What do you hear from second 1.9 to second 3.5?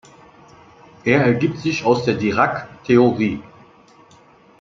der Dirac-Theorie.